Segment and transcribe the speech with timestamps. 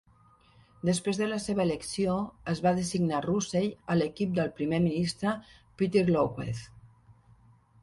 [0.89, 2.15] Després de la seva elecció,
[2.55, 5.37] es va designar Russell a l'equip del Primer Ministre
[5.83, 6.67] Peter Lougheed.